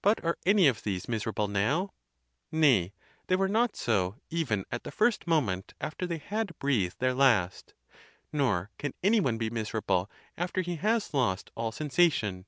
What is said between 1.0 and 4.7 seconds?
miserable now? Nay, they were not so even